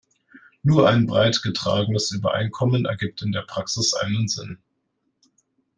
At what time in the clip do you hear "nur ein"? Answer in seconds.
0.63-1.05